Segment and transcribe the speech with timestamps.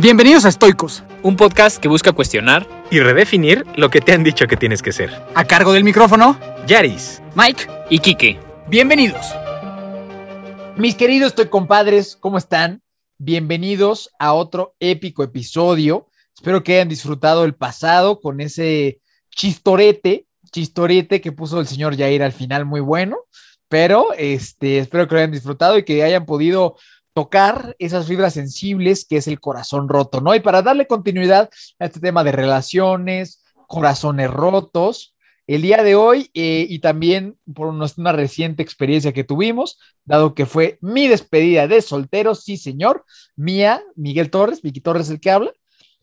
[0.00, 4.46] Bienvenidos a Estoicos, un podcast que busca cuestionar y redefinir lo que te han dicho
[4.46, 5.10] que tienes que ser.
[5.34, 8.38] A cargo del micrófono, Yaris, Mike y Kike.
[8.68, 9.26] Bienvenidos.
[10.76, 12.80] Mis queridos Estoy compadres, ¿cómo están?
[13.18, 16.06] Bienvenidos a otro épico episodio.
[16.32, 22.22] Espero que hayan disfrutado el pasado con ese chistorete, chistorete que puso el señor Jair
[22.22, 23.16] al final, muy bueno.
[23.68, 26.76] Pero este, espero que lo hayan disfrutado y que hayan podido
[27.12, 30.34] tocar esas fibras sensibles que es el corazón roto, ¿no?
[30.34, 35.14] Y para darle continuidad a este tema de relaciones, corazones rotos,
[35.48, 40.44] el día de hoy eh, y también por una reciente experiencia que tuvimos, dado que
[40.44, 43.04] fue mi despedida de soltero, sí señor,
[43.34, 45.52] mía, Miguel Torres, Vicky Torres el que habla,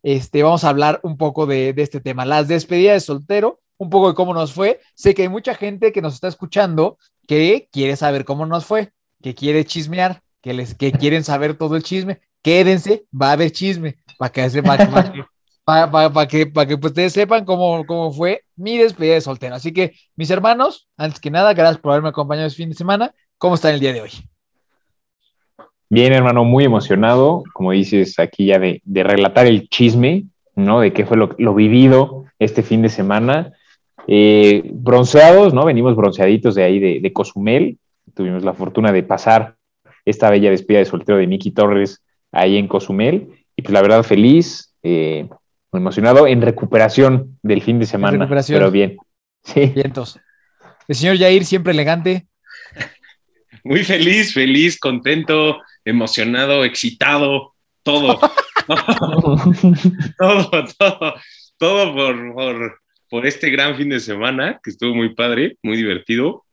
[0.02, 3.90] este, vamos a hablar un poco de, de este tema, las despedidas de soltero, un
[3.90, 4.80] poco de cómo nos fue.
[4.96, 8.94] Sé que hay mucha gente que nos está escuchando que quiere saber cómo nos fue,
[9.22, 13.52] que quiere chismear, que, les, que quieren saber todo el chisme, quédense, va a haber
[13.52, 19.22] chisme, para que, para, que, para que ustedes sepan cómo, cómo fue mi despedida de
[19.22, 19.56] soltero.
[19.56, 23.12] Así que, mis hermanos, antes que nada, gracias por haberme acompañado este fin de semana.
[23.40, 24.12] ¿Cómo están el día de hoy?
[25.90, 30.80] Bien, hermano, muy emocionado, como dices aquí ya de, de relatar el chisme, ¿no?
[30.80, 33.52] De qué fue lo, lo vivido este fin de semana.
[34.06, 35.66] Eh, bronceados, ¿no?
[35.66, 37.80] Venimos bronceaditos de ahí de, de Cozumel.
[38.14, 39.55] Tuvimos la fortuna de pasar
[40.06, 43.30] esta bella despedida de soltero de Miki Torres ahí en Cozumel.
[43.56, 45.28] Y pues la verdad, feliz, eh,
[45.74, 48.28] emocionado, en recuperación del fin de semana.
[48.48, 48.98] Pero bien.
[49.44, 49.72] Sí.
[49.76, 50.20] Vientos.
[50.88, 52.28] El señor Jair, siempre elegante.
[53.64, 58.20] Muy feliz, feliz, contento, emocionado, excitado, todo.
[60.18, 61.14] todo, todo,
[61.58, 66.46] todo por, por, por este gran fin de semana que estuvo muy padre, muy divertido,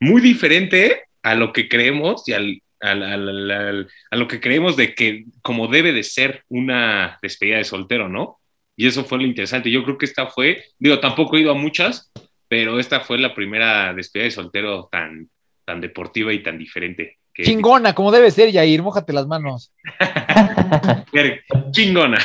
[0.00, 5.68] muy diferente a lo que creemos y al, a lo que creemos de que como
[5.68, 8.38] debe de ser una despedida de soltero, ¿no?
[8.76, 9.70] Y eso fue lo interesante.
[9.70, 12.12] Yo creo que esta fue, digo, tampoco he ido a muchas,
[12.48, 15.28] pero esta fue la primera despedida de soltero tan,
[15.64, 17.18] tan deportiva y tan diferente.
[17.34, 19.72] Chingona, como debe ser, Yair, mójate las manos.
[21.70, 22.18] Chingona.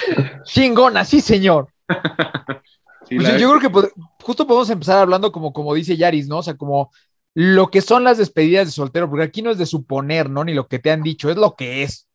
[0.43, 1.69] Chingona, sí, señor.
[3.13, 3.89] Pues yo, creo que
[4.22, 6.38] justo podemos empezar hablando como, como dice Yaris, ¿no?
[6.38, 6.93] O sea, como
[7.33, 10.43] lo que son las despedidas de soltero, porque aquí no es de suponer, ¿no?
[10.43, 12.07] Ni lo que te han dicho, es lo que es,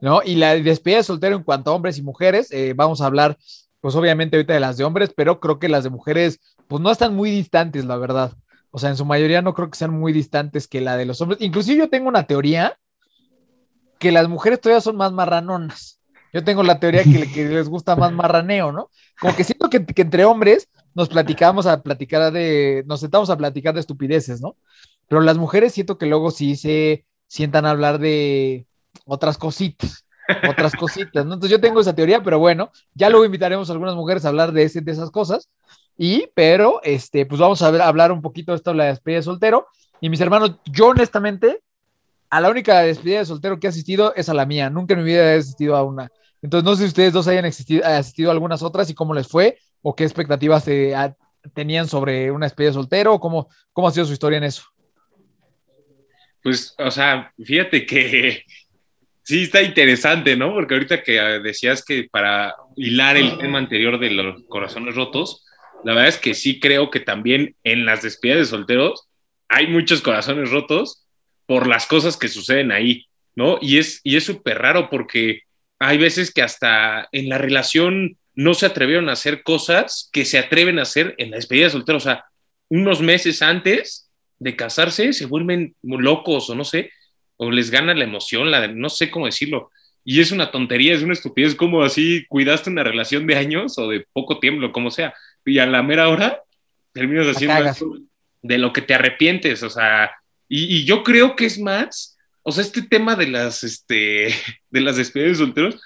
[0.00, 0.22] ¿no?
[0.24, 3.36] Y la despedida de soltero en cuanto a hombres y mujeres, eh, vamos a hablar,
[3.80, 6.90] pues obviamente ahorita de las de hombres, pero creo que las de mujeres, pues no
[6.90, 8.32] están muy distantes, la verdad.
[8.70, 11.20] O sea, en su mayoría no creo que sean muy distantes que la de los
[11.20, 11.40] hombres.
[11.40, 12.78] Inclusive yo tengo una teoría
[13.98, 16.00] que las mujeres todavía son más marranonas.
[16.32, 18.90] Yo tengo la teoría que, les gusta más marraneo, ¿no?
[19.20, 23.74] Como que siento que entre hombres nos platicábamos a platicar de, nos sentamos a platicar
[23.74, 24.56] de estupideces, ¿no?
[25.08, 28.66] Pero las mujeres siento que luego sí se sientan a hablar de
[29.06, 30.06] otras cositas,
[30.48, 31.34] otras cositas, ¿no?
[31.34, 34.52] Entonces yo tengo esa teoría, pero bueno, ya luego invitaremos a algunas mujeres a hablar
[34.52, 35.48] de, ese, de esas cosas.
[35.96, 39.18] Y, pero, este, pues vamos a ver, hablar un poquito de esto de la despedida
[39.18, 39.66] de soltero.
[40.00, 41.60] Y mis hermanos, yo honestamente,
[42.30, 44.70] a la única despedida de soltero que he asistido es a la mía.
[44.70, 46.10] Nunca en mi vida he asistido a una.
[46.42, 49.56] Entonces, no sé si ustedes dos hayan asistido a algunas otras y cómo les fue,
[49.86, 50.64] o qué expectativas
[51.52, 54.64] tenían sobre una despedida de soltero, cómo, cómo ha sido su historia en eso.
[56.42, 58.44] Pues, o sea, fíjate que
[59.22, 60.54] sí está interesante, ¿no?
[60.54, 65.44] Porque ahorita que decías que para hilar el tema anterior de los corazones rotos,
[65.84, 69.06] la verdad es que sí creo que también en las despedidas de solteros
[69.48, 71.06] hay muchos corazones rotos
[71.44, 73.06] por las cosas que suceden ahí,
[73.36, 73.58] ¿no?
[73.60, 75.42] Y es y es súper raro porque
[75.78, 80.38] hay veces que hasta en la relación no se atrevieron a hacer cosas que se
[80.38, 81.98] atreven a hacer en la despedida de soltero.
[81.98, 82.24] O sea,
[82.68, 86.90] unos meses antes de casarse se vuelven locos o no sé,
[87.36, 89.70] o les gana la emoción, la no sé cómo decirlo.
[90.04, 93.88] Y es una tontería, es una estupidez, como así cuidaste una relación de años o
[93.88, 96.42] de poco tiempo, como sea, y a la mera hora
[96.92, 97.74] terminas haciendo
[98.42, 100.10] de lo que te arrepientes, o sea,
[100.48, 104.28] y, y, yo creo que es más, o sea, este tema de las, este,
[104.70, 105.80] de las despedidas de solteros,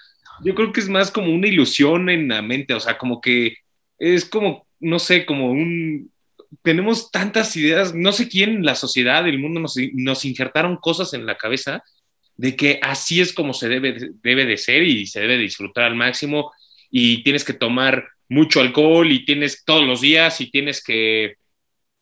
[0.44, 3.56] yo creo que es más como una ilusión en la mente, o sea, como que
[3.98, 6.12] es como, no sé, como un...
[6.62, 11.26] Tenemos tantas ideas, no sé quién, la sociedad, el mundo nos, nos injertaron cosas en
[11.26, 11.82] la cabeza
[12.36, 15.96] de que así es como se debe, debe de ser y se debe disfrutar al
[15.96, 16.52] máximo
[16.90, 21.34] y tienes que tomar mucho alcohol y tienes todos los días y tienes que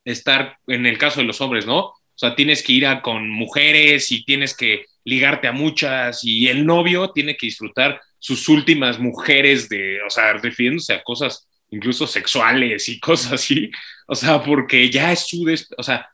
[0.05, 1.79] estar, en el caso de los hombres, ¿no?
[1.79, 6.49] O sea, tienes que ir a, con mujeres y tienes que ligarte a muchas y
[6.49, 12.07] el novio tiene que disfrutar sus últimas mujeres de, o sea, refiriéndose a cosas incluso
[12.07, 13.71] sexuales y cosas así,
[14.07, 15.45] o sea, porque ya es su,
[15.77, 16.09] o sea,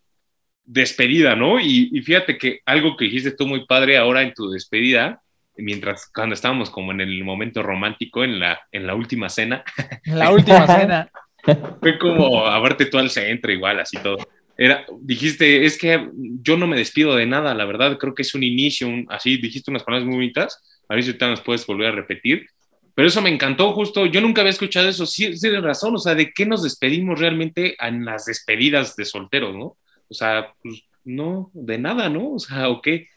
[0.64, 1.60] despedida, ¿no?
[1.60, 5.22] Y, y, fíjate que algo que dijiste tú muy padre ahora en tu despedida
[5.56, 9.64] mientras cuando estábamos como en el momento romántico, en la, en la última cena.
[10.04, 11.10] En la última cena.
[11.80, 14.18] Fue como a verte tú al centro, igual, así todo.
[14.56, 18.34] Era, dijiste, es que yo no me despido de nada, la verdad, creo que es
[18.34, 21.88] un inicio, así, dijiste unas palabras muy bonitas, a ver si ahorita nos puedes volver
[21.88, 22.46] a repetir,
[22.94, 25.98] pero eso me encantó justo, yo nunca había escuchado eso, sí, sí tienes razón, o
[25.98, 29.76] sea, ¿de qué nos despedimos realmente en las despedidas de solteros, no?
[30.08, 32.34] O sea, pues no, de nada, ¿no?
[32.34, 33.08] O sea, ¿o qué?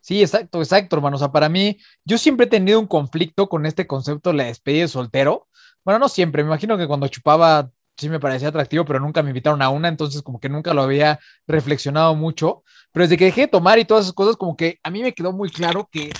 [0.00, 1.16] Sí, exacto, exacto, hermano.
[1.16, 4.44] O sea, para mí, yo siempre he tenido un conflicto con este concepto de la
[4.44, 5.48] despedida de soltero.
[5.84, 9.30] Bueno, no siempre, me imagino que cuando chupaba sí me parecía atractivo, pero nunca me
[9.30, 12.62] invitaron a una, entonces como que nunca lo había reflexionado mucho.
[12.92, 15.14] Pero desde que dejé de tomar y todas esas cosas, como que a mí me
[15.14, 16.10] quedó muy claro que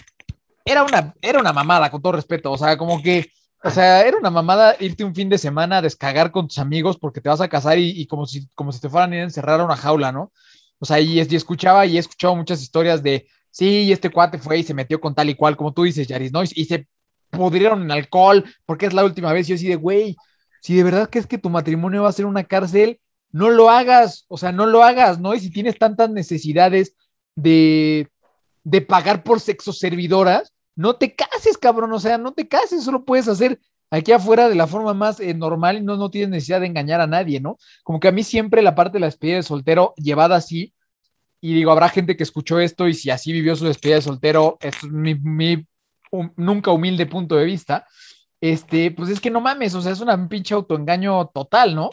[0.66, 2.50] era una, era una mamada, con todo respeto.
[2.52, 3.30] O sea, como que,
[3.62, 6.98] o sea, era una mamada irte un fin de semana a descagar con tus amigos
[6.98, 9.64] porque te vas a casar y, como, si, como si te fueran a encerrar a
[9.64, 10.32] una jaula, ¿no?
[10.80, 14.64] O sea, y, escuchaba y he escuchado muchas historias de sí, este cuate fue y
[14.64, 16.42] se metió con tal y cual, como tú dices, Yaris, ¿no?
[16.42, 16.88] Y, se
[17.30, 19.46] pudrieron en alcohol, porque es la última vez.
[19.46, 20.16] Y yo así de, güey,
[20.62, 23.70] si de verdad que es que tu matrimonio va a ser una cárcel, no lo
[23.70, 25.34] hagas, o sea, no lo hagas, ¿no?
[25.34, 26.96] Y si tienes tantas necesidades
[27.36, 28.08] de,
[28.64, 33.05] de pagar por sexo servidoras, no te cases, cabrón, o sea, no te cases, solo
[33.05, 33.58] puedes hacer
[33.90, 37.00] aquí afuera de la forma más eh, normal y no, no tienes necesidad de engañar
[37.00, 37.58] a nadie, ¿no?
[37.82, 40.75] Como que a mí siempre la parte de la despedida de soltero llevada así,
[41.40, 44.58] y digo, habrá gente que escuchó esto y si así vivió su despedida de soltero,
[44.61, 45.17] es mi,
[46.37, 47.87] nunca humilde punto de vista,
[48.40, 51.90] este, pues es que no mames, o sea, es una pinche autoengaño total, ¿no?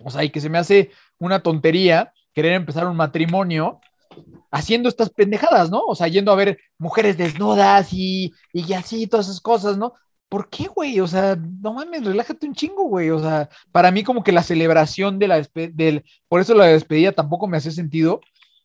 [0.00, 3.80] O sea, y que se me hace una tontería querer empezar un matrimonio
[4.50, 5.82] haciendo estas pendejadas, ¿no?
[5.86, 9.94] O sea, yendo a ver mujeres desnudas y, y así, todas esas cosas, ¿no?
[10.28, 10.98] ¿Por qué, güey?
[11.00, 13.10] O sea, no mames, relájate un chingo, güey.
[13.10, 17.12] O sea, para mí como que la celebración de la del, por eso la despedida
[17.12, 18.20] tampoco me hace sentido,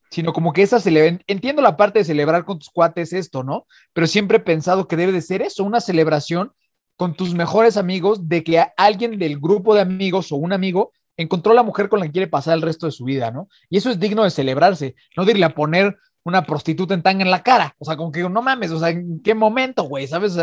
[0.10, 3.66] sino como que esa celebración, entiendo la parte de celebrar con tus cuates esto, ¿no?
[3.94, 6.54] Pero siempre he pensado que debe de ser eso, una celebración
[6.96, 11.54] con tus mejores amigos de que alguien del grupo de amigos o un amigo encontró
[11.54, 13.50] la mujer con la que quiere pasar el resto de su vida, ¿no?
[13.70, 17.24] Y eso es digno de celebrarse, no de irle a poner una prostituta en tanga
[17.24, 20.08] en la cara, o sea, como que no mames, o sea, ¿en qué momento, güey?
[20.08, 20.38] ¿Sabes?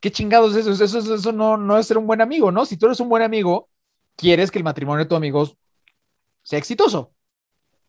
[0.00, 0.98] ¿Qué chingados es eso?
[1.14, 2.64] Eso, no, no es ser un buen amigo, ¿no?
[2.64, 3.68] Si tú eres un buen amigo,
[4.16, 5.48] quieres que el matrimonio de tu amigo
[6.42, 7.12] sea exitoso,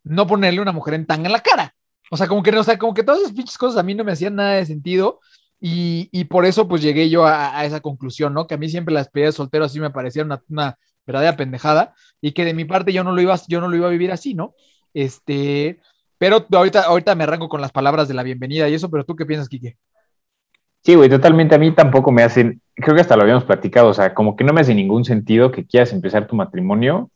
[0.03, 1.75] no ponerle una mujer en tanga en la cara.
[2.11, 4.03] O sea, como que, o sea, como que todas esas pinches cosas a mí no
[4.03, 5.21] me hacían nada de sentido.
[5.63, 8.47] Y, por eso pues llegué yo a, esa conclusión, ¿no?
[8.47, 12.31] Que a mí siempre las de soltero así me parecía una, una, verdadera pendejada y
[12.31, 14.33] que de mi parte yo no lo iba, yo no lo iba a vivir así,
[14.33, 14.53] ¿no?
[14.93, 15.79] Este,
[16.17, 19.15] pero ahorita, ahorita me arranco con las palabras de la bienvenida y eso, pero tú
[19.15, 19.77] qué piensas, Quique?
[20.83, 23.93] Sí, güey, totalmente a mí tampoco me hacen, creo que hasta lo habíamos platicado, o
[23.93, 27.11] sea, como que no me hace ningún sentido que quieras empezar tu matrimonio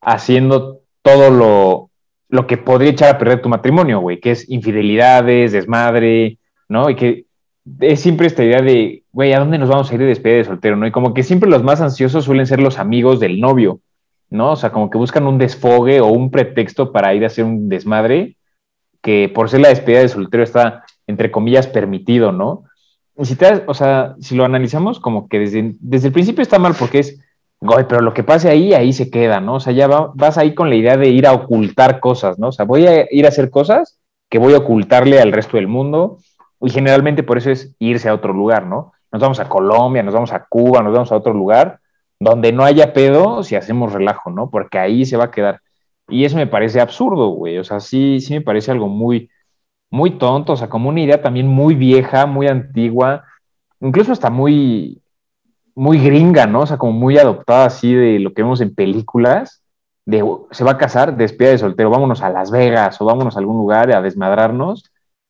[0.00, 1.90] haciendo todo lo,
[2.28, 6.38] lo que podría echar a perder tu matrimonio, güey, que es infidelidades, desmadre,
[6.68, 6.90] ¿no?
[6.90, 7.25] Y que
[7.80, 10.44] es siempre esta idea de, güey, ¿a dónde nos vamos a ir de despedida de
[10.44, 10.86] soltero, no?
[10.86, 13.80] Y como que siempre los más ansiosos suelen ser los amigos del novio,
[14.30, 14.52] ¿no?
[14.52, 17.68] O sea, como que buscan un desfogue o un pretexto para ir a hacer un
[17.68, 18.36] desmadre
[19.02, 22.64] que por ser la despedida de soltero está, entre comillas, permitido, ¿no?
[23.18, 26.58] Y si te, o sea, si lo analizamos, como que desde, desde el principio está
[26.58, 27.20] mal porque es,
[27.60, 29.54] Güey, pero lo que pase ahí, ahí se queda, ¿no?
[29.54, 32.48] O sea, ya vas ahí con la idea de ir a ocultar cosas, ¿no?
[32.48, 33.98] O sea, voy a ir a hacer cosas
[34.28, 36.18] que voy a ocultarle al resto del mundo
[36.60, 38.92] y generalmente por eso es irse a otro lugar, ¿no?
[39.12, 41.80] Nos vamos a Colombia, nos vamos a Cuba, nos vamos a otro lugar
[42.18, 44.50] donde no haya pedo si hacemos relajo, ¿no?
[44.50, 45.60] Porque ahí se va a quedar.
[46.08, 47.58] Y eso me parece absurdo, güey.
[47.58, 49.30] O sea, sí, sí me parece algo muy,
[49.90, 53.24] muy tonto, o sea, como una idea también muy vieja, muy antigua,
[53.80, 55.02] incluso hasta muy,
[55.74, 56.60] muy gringa, ¿no?
[56.60, 59.62] O sea, como muy adoptada así de lo que vemos en películas,
[60.06, 63.40] de se va a casar, despida de soltero, vámonos a Las Vegas o vámonos a
[63.40, 64.84] algún lugar a desmadrarnos.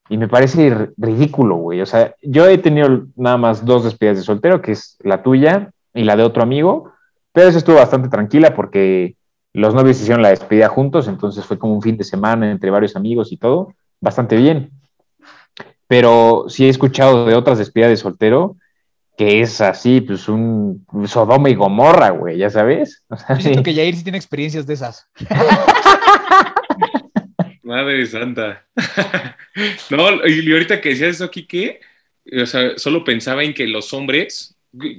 [0.08, 1.80] Y me parece ridículo, güey.
[1.80, 5.70] O sea, yo he tenido nada más dos despedidas de soltero, que es la tuya
[5.94, 6.92] y la de otro amigo,
[7.32, 9.16] pero eso estuvo bastante tranquila porque
[9.52, 12.94] los novios hicieron la despedida juntos, entonces fue como un fin de semana entre varios
[12.94, 14.70] amigos y todo, bastante bien.
[15.88, 18.56] Pero sí he escuchado de otras despedidas de soltero
[19.16, 23.02] que es así, pues un Sodoma y Gomorra, güey, ya sabes.
[23.08, 25.08] O sea, siento que Jair sí tiene experiencias de esas.
[27.66, 28.64] Madre santa.
[29.90, 31.80] no, y ahorita que decías eso, Kike,
[32.40, 34.56] o sea, solo pensaba en que los hombres,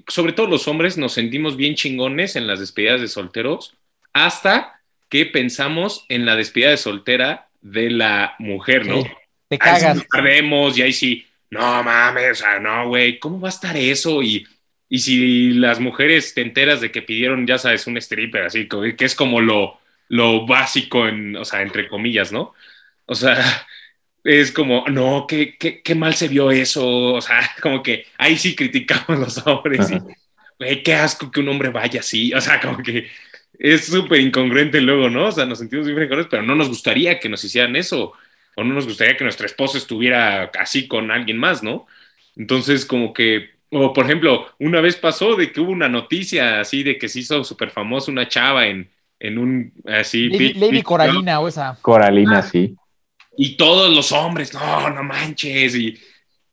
[0.09, 3.77] sobre todo los hombres, nos sentimos bien chingones en las despedidas de solteros,
[4.11, 9.01] hasta que pensamos en la despedida de soltera de la mujer, ¿no?
[9.47, 10.05] te cagas.
[10.11, 10.41] Ahí
[10.73, 14.21] sí y ahí sí, no mames, o sea, no, güey, ¿cómo va a estar eso?
[14.21, 14.45] Y,
[14.89, 19.05] y si las mujeres te enteras de que pidieron, ya sabes, un stripper, así, que
[19.05, 22.53] es como lo, lo básico, en, o sea, entre comillas, ¿no?
[23.05, 23.65] O sea,
[24.23, 28.37] es como, no, qué, qué, qué mal se vio eso, o sea, como que ahí
[28.37, 32.79] sí criticamos los hombres, y, qué asco que un hombre vaya así, o sea, como
[32.83, 33.07] que
[33.59, 35.27] es súper incongruente luego, ¿no?
[35.27, 38.13] O sea, nos sentimos bien incongruentes, pero no nos gustaría que nos hicieran eso,
[38.55, 41.87] o no nos gustaría que nuestra esposa estuviera así con alguien más, ¿no?
[42.35, 46.83] Entonces, como que, o por ejemplo, una vez pasó de que hubo una noticia así
[46.83, 50.29] de que se hizo súper famosa una chava en, en un, así...
[50.29, 51.77] Lady, Coralina o esa.
[51.81, 52.43] Coralina, Ah.
[52.43, 52.75] sí.
[53.37, 55.97] y todos los hombres, no, no manches, y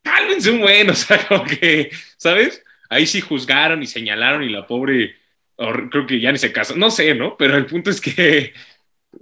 [0.02, 2.62] cálmense un buen, o sea, como que, ¿sabes?
[2.90, 5.16] Ahí sí juzgaron y señalaron y la pobre,
[5.56, 7.36] or- creo que ya ni se casó, no sé, ¿no?
[7.36, 8.52] Pero el punto es que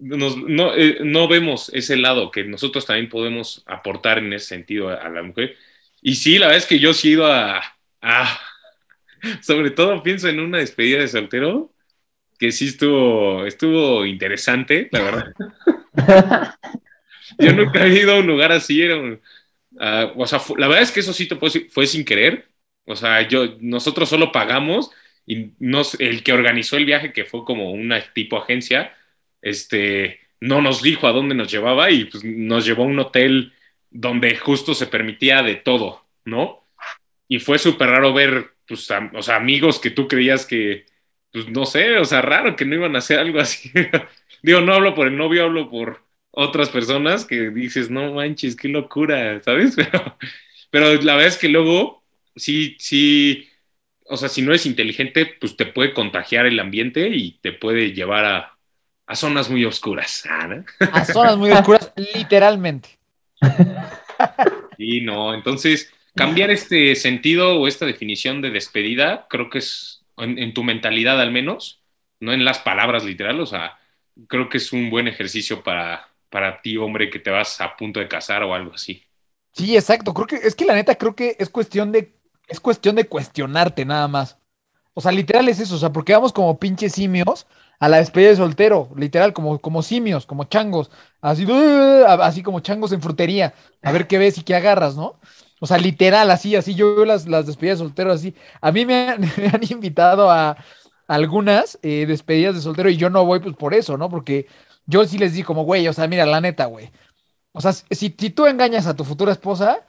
[0.01, 4.89] nos- no, eh, no vemos ese lado que nosotros también podemos aportar en ese sentido
[4.89, 5.57] a, a la mujer.
[6.01, 7.63] Y sí, la verdad es que yo sí he ido a,
[8.01, 8.39] a-
[9.41, 11.71] sobre todo pienso en una despedida de soltero,
[12.43, 15.33] que sí estuvo, estuvo interesante, la verdad.
[17.39, 18.83] Yo nunca he ido a un lugar así.
[18.83, 19.21] Era un-
[19.81, 22.49] ah, o sea, la verdad es que eso sí te puedo decir, fue sin querer.
[22.87, 24.91] O sea, yo, nosotros solo pagamos
[25.27, 28.95] y nos, el que organizó el viaje, que fue como una tipo agencia,
[29.43, 33.53] este, no nos dijo a dónde nos llevaba y pues, nos llevó a un hotel
[33.91, 36.67] donde justo se permitía de todo, ¿no?
[37.29, 40.87] Y fue súper raro ver, pues, am- o sea, amigos que tú creías que,
[41.33, 43.71] pues, no sé, o sea, raro que no iban a hacer algo así.
[44.43, 48.69] Digo, no hablo por el novio, hablo por otras personas que dices, no manches, qué
[48.69, 49.77] locura, ¿sabes?
[49.77, 50.19] Pero,
[50.71, 52.03] pero la verdad es que luego,
[52.35, 53.47] sí, sí,
[54.07, 57.93] o sea, si no eres inteligente, pues te puede contagiar el ambiente y te puede
[57.93, 58.59] llevar a,
[59.07, 60.25] a zonas muy oscuras.
[60.31, 60.65] Ah, ¿no?
[60.93, 62.99] A zonas muy oscuras, literalmente.
[64.79, 70.55] Y no, entonces cambiar este sentido o esta definición de despedida, creo que es en,
[70.55, 71.83] tu mentalidad al menos,
[72.21, 73.79] no en las palabras literal, o sea,
[74.29, 78.01] creo que es un buen ejercicio para, para ti, hombre, que te vas a punto
[78.01, 79.05] de casar o algo así.
[79.53, 80.15] Sí, exacto.
[80.15, 82.15] Creo que es que la neta creo que es cuestión de
[82.49, 84.39] es cuestión de cuestionarte nada más.
[84.95, 87.47] O sea, literal es eso, o sea, porque vamos como pinches simios
[87.79, 91.47] a la despedida de soltero, literal como como simios, como changos, así
[92.07, 95.19] así como changos en frutería, a ver qué ves y qué agarras, ¿no?
[95.63, 98.35] O sea, literal así, así yo veo las las despedidas de soltero así.
[98.61, 99.23] A mí me han,
[99.71, 100.57] invitado a
[101.07, 104.11] algunas eh, despedidas de soltero y yo no voy pues por eso, ¿no?
[104.11, 104.49] Porque
[104.87, 106.91] yo sí les di como, güey, o sea, mira, la neta, güey.
[107.53, 109.87] O sea, si, si tú engañas a tu futura esposa,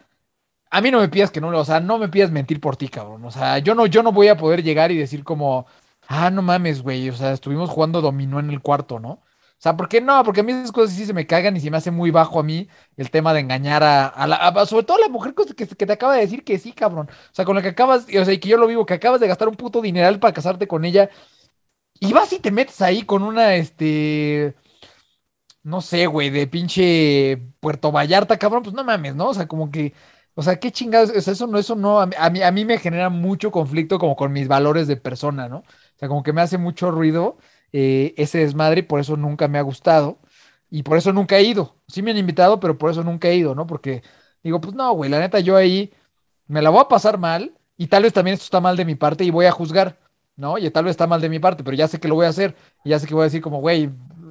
[0.69, 2.87] a mí no me pidas que no, o sea, no me pidas mentir por ti,
[2.87, 3.25] cabrón.
[3.25, 5.65] O sea, yo no, yo no voy a poder llegar y decir como,
[6.07, 9.21] ah, no mames, güey, o sea, estuvimos jugando dominó en el cuarto, ¿no?
[9.63, 10.21] Sea, ¿por qué no?
[10.25, 12.37] Porque a mí esas cosas sí se me cagan y se me hace muy bajo
[12.41, 12.67] a mí
[12.97, 16.19] el tema de engañar a, la, sobre todo a la mujer que, te acaba de
[16.21, 17.07] decir que sí, cabrón.
[17.09, 19.21] O sea, con la que acabas, o sea, y que yo lo vivo, que acabas
[19.21, 21.09] de gastar un puto dineral para casarte con ella
[21.99, 24.55] y vas y te metes ahí con una, este,
[25.63, 29.29] no sé, güey, de pinche Puerto Vallarta, cabrón, pues no mames, ¿no?
[29.29, 29.93] O sea, como que,
[30.35, 32.77] o sea, qué chingados, o sea, eso no, eso no, a mí, a mí me
[32.79, 35.59] genera mucho conflicto como con mis valores de persona, ¿no?
[35.59, 35.65] O
[35.97, 37.37] sea, como que me hace mucho ruido
[37.73, 40.19] eh, ese desmadre y por eso nunca me ha gustado
[40.69, 41.75] y por eso nunca he ido.
[41.87, 43.67] Sí me han invitado, pero por eso nunca he ido, ¿no?
[43.67, 44.03] Porque
[44.43, 45.91] digo, pues no, güey, la neta yo ahí
[46.47, 48.95] me la voy a pasar mal y tal vez también esto está mal de mi
[48.95, 49.99] parte y voy a juzgar,
[50.35, 50.57] ¿no?
[50.57, 52.29] Y tal vez está mal de mi parte, pero ya sé que lo voy a
[52.29, 53.89] hacer y ya sé que voy a decir como, güey,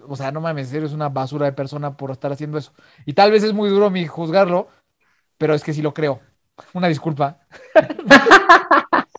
[0.09, 2.73] o sea, no mames, eres una basura de persona por estar haciendo eso.
[3.07, 4.69] Y tal vez es muy duro mi juzgarlo,
[5.39, 6.21] pero es que sí lo creo.
[6.75, 7.41] Una disculpa.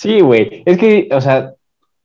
[0.00, 0.62] Sí, güey.
[0.64, 1.54] Es que, o sea,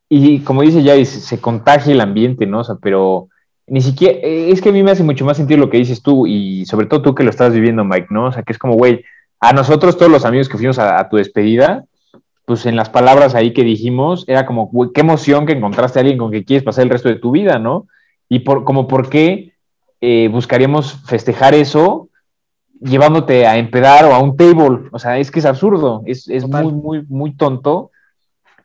[0.09, 2.59] y como dice Yaris, se contagia el ambiente, ¿no?
[2.59, 3.29] O sea, pero
[3.67, 6.01] ni siquiera, eh, es que a mí me hace mucho más sentido lo que dices
[6.01, 8.25] tú y sobre todo tú que lo estás viviendo, Mike, ¿no?
[8.25, 9.03] O sea, que es como, güey,
[9.39, 11.85] a nosotros todos los amigos que fuimos a, a tu despedida,
[12.45, 16.01] pues en las palabras ahí que dijimos, era como, güey, qué emoción que encontraste a
[16.01, 17.87] alguien con que quieres pasar el resto de tu vida, ¿no?
[18.29, 19.53] Y por, como por qué
[20.01, 22.09] eh, buscaríamos festejar eso
[22.79, 24.89] llevándote a empedar o a un table.
[24.91, 27.91] O sea, es que es absurdo, es, es muy, muy, muy tonto.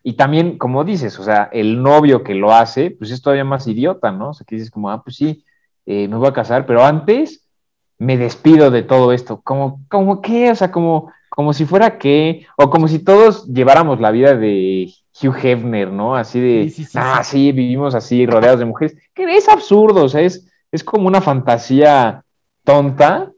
[0.02, 3.66] Y también, como dices, o sea, el novio que lo hace, pues es todavía más
[3.66, 4.30] idiota, ¿no?
[4.30, 5.44] O sea, que dices como, ah, pues sí,
[5.86, 7.46] eh, me voy a casar, pero antes
[7.98, 9.42] me despido de todo esto.
[9.42, 14.00] Como, como qué, o sea, como, como si fuera qué, o como si todos lleváramos
[14.00, 14.90] la vida de
[15.22, 16.16] Hugh Hefner, ¿no?
[16.16, 17.52] Así de, Sí, sí, sí, ah, sí.
[17.52, 18.96] vivimos así, rodeados de mujeres.
[19.14, 22.24] Que es absurdo, o sea, es, es como una fantasía
[22.64, 23.30] tonta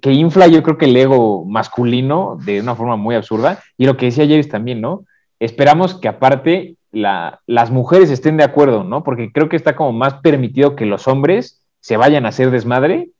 [0.00, 3.60] que infla yo creo que el ego masculino de una forma muy absurda.
[3.76, 5.04] Y lo que decía James también, ¿no?
[5.42, 9.02] Esperamos que aparte la, las mujeres estén de acuerdo, ¿no?
[9.02, 13.10] Porque creo que está como más permitido que los hombres se vayan a hacer desmadre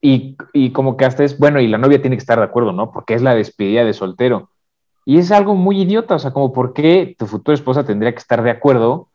[0.00, 2.70] y, y como que hasta es, bueno, y la novia tiene que estar de acuerdo,
[2.70, 2.92] ¿no?
[2.92, 4.50] Porque es la despedida de soltero.
[5.04, 8.20] Y es algo muy idiota, o sea, como por qué tu futura esposa tendría que
[8.20, 9.08] estar de acuerdo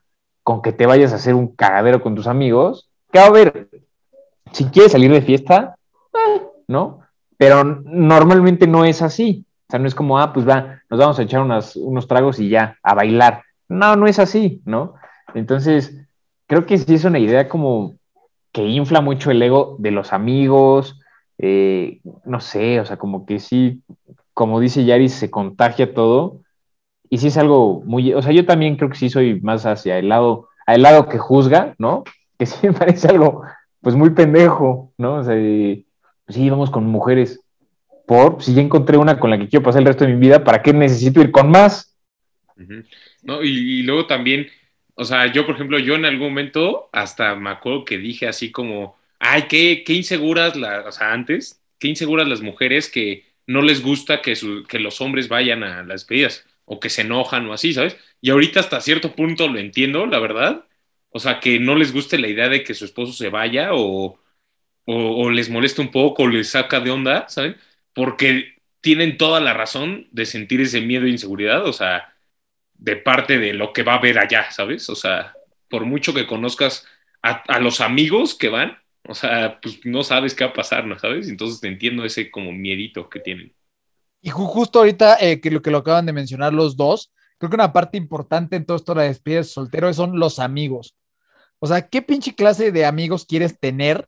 [0.44, 2.90] con que te vayas a hacer un cagadero con tus amigos.
[3.10, 3.70] Que a ver,
[4.52, 5.78] si quieres salir de fiesta,
[6.14, 7.00] eh, ¿no?
[7.38, 9.46] Pero normalmente no es así.
[9.74, 12.78] Sea, no es como, ah, pues va, nos vamos a echar unos tragos y ya,
[12.84, 13.42] a bailar.
[13.68, 14.94] No, no es así, ¿no?
[15.34, 15.98] Entonces,
[16.46, 17.96] creo que sí es una idea como
[18.52, 21.00] que infla mucho el ego de los amigos,
[21.40, 23.82] eh, no sé, o sea, como que sí,
[24.36, 26.42] como dice Yari, se contagia todo.
[27.10, 29.98] Y sí es algo muy, o sea, yo también creo que sí soy más hacia
[29.98, 32.04] el lado, al lado que juzga, ¿no?
[32.38, 33.42] Que sí me parece algo,
[33.82, 35.16] pues muy pendejo, ¿no?
[35.16, 37.43] O sea, pues sí, vamos con mujeres.
[38.14, 40.44] Por, si ya encontré una con la que quiero pasar el resto de mi vida,
[40.44, 41.98] ¿para qué necesito ir con más?
[43.24, 44.52] No, y, y luego también,
[44.94, 48.52] o sea, yo, por ejemplo, yo en algún momento hasta me acuerdo que dije así
[48.52, 53.64] como, ay, qué, qué inseguras, las, o sea, antes, qué inseguras las mujeres que no
[53.64, 54.36] les gusta que,
[54.68, 57.98] que los hombres vayan a las despedidas o que se enojan o así, ¿sabes?
[58.22, 60.66] Y ahorita hasta cierto punto lo entiendo, la verdad.
[61.10, 64.20] O sea, que no les guste la idea de que su esposo se vaya o,
[64.86, 67.58] o, les molesta un poco o les saca de onda, ¿saben?
[67.94, 72.14] Porque tienen toda la razón de sentir ese miedo e inseguridad, o sea,
[72.74, 74.90] de parte de lo que va a haber allá, ¿sabes?
[74.90, 75.34] O sea,
[75.70, 76.86] por mucho que conozcas
[77.22, 80.98] a los amigos que van, o sea, pues no sabes qué va a pasar, ¿no
[80.98, 81.28] sabes?
[81.28, 83.54] Entonces te entiendo ese como miedito que tienen.
[84.22, 87.56] Y justo ahorita eh, que lo que lo acaban de mencionar los dos, creo que
[87.56, 90.96] una parte importante en todo esto de la despedida de soltero son los amigos.
[91.60, 94.08] O sea, ¿qué pinche clase de amigos quieres tener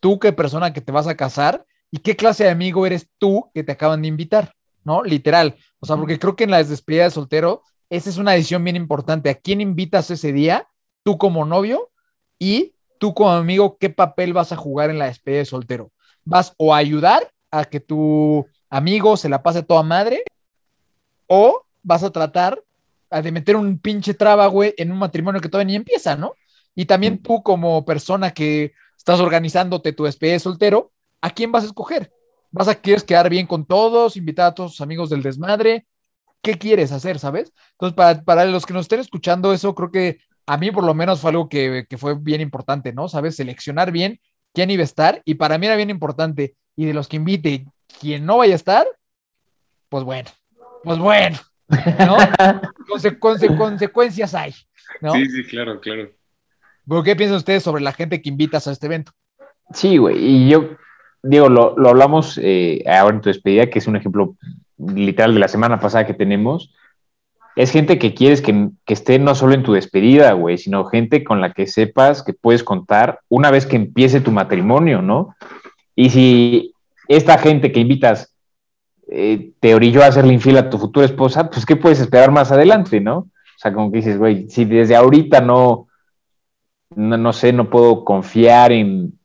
[0.00, 1.64] tú, qué persona que te vas a casar?
[1.90, 4.52] ¿Y qué clase de amigo eres tú que te acaban de invitar?
[4.84, 5.02] ¿No?
[5.02, 5.56] Literal.
[5.80, 8.76] O sea, porque creo que en la despedida de soltero, esa es una decisión bien
[8.76, 9.30] importante.
[9.30, 10.68] ¿A quién invitas ese día?
[11.02, 11.90] Tú como novio
[12.38, 15.92] y tú como amigo, ¿qué papel vas a jugar en la despedida de soltero?
[16.24, 20.24] ¿Vas o a ayudar a que tu amigo se la pase toda madre?
[21.26, 22.62] ¿O vas a tratar
[23.10, 26.34] de meter un pinche traba, güey, en un matrimonio que todavía ni empieza, ¿no?
[26.74, 30.92] Y también tú como persona que estás organizándote tu despedida de soltero,
[31.26, 32.12] ¿a quién vas a escoger?
[32.52, 35.86] ¿Vas a quieres quedar bien con todos, invitar a todos tus amigos del desmadre?
[36.40, 37.52] ¿Qué quieres hacer, sabes?
[37.72, 40.94] Entonces, para, para los que nos estén escuchando eso, creo que a mí por lo
[40.94, 43.08] menos fue algo que, fue bien importante, ¿no?
[43.08, 43.36] ¿Sabes?
[43.36, 44.20] Seleccionar bien
[44.54, 46.54] quién iba a estar y para mí era bien importante.
[46.76, 47.66] Y de los que invite,
[48.00, 48.86] quien no vaya a estar,
[49.88, 50.30] pues bueno,
[50.84, 52.16] pues bueno, ¿no?
[53.58, 54.54] consecuencias hay,
[55.00, 55.12] ¿no?
[55.14, 56.10] Sí, sí, claro, claro.
[56.88, 59.12] ¿Pero qué piensan ustedes sobre la gente que invitas a este evento?
[59.72, 60.76] Sí, güey, y yo,
[61.26, 64.36] digo, lo, hablamos eh, ahora en tu despedida, que es un ejemplo
[64.78, 66.74] literal de la semana pasada que tenemos,
[67.56, 71.40] es gente que quieres que, esté no solo en tu despedida, güey, sino gente con
[71.40, 75.34] la que sepas que puedes contar una vez que empiece tu matrimonio, ¿no?
[75.94, 76.74] Y si
[77.08, 78.34] esta gente que invitas
[79.08, 82.52] eh, te orilló a hacerle infiel a tu futura esposa, pues ¿qué puedes esperar más
[82.52, 83.18] adelante, no?
[83.18, 85.88] O sea, como que dices, güey, si desde ahorita no,
[86.94, 89.15] no, sé, no puedo confiar en,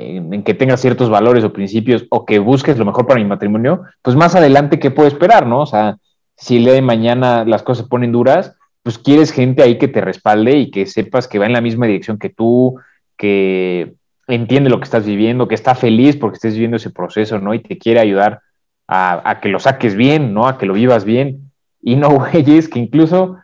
[0.00, 3.82] en, que tengas ciertos valores o principios o que busques lo mejor para mi matrimonio,
[4.02, 5.60] pues más adelante, ¿qué puedo esperar, no?
[5.62, 5.96] O sea,
[6.36, 9.88] si el día de mañana las cosas se ponen duras, pues quieres gente ahí que
[9.88, 12.76] te respalde y que sepas que va en la misma dirección que tú,
[13.16, 13.94] que
[14.26, 17.52] entiende lo que estás viviendo, que está feliz porque estés viviendo ese proceso, ¿no?
[17.52, 18.40] Y te quiere ayudar
[18.88, 20.48] a, que lo saques bien, ¿no?
[20.48, 21.52] A que lo vivas bien.
[21.82, 23.36] Y no güeyes que incluso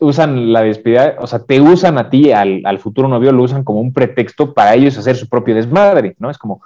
[0.00, 3.64] usan la despedida, o sea, te usan a ti, al, al, futuro novio, lo usan
[3.64, 6.30] como un pretexto para ellos hacer su propio desmadre, ¿no?
[6.30, 6.62] Es como,